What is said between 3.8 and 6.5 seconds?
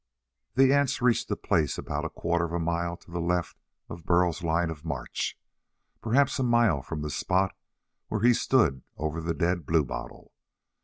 of Burl's line of march, perhaps a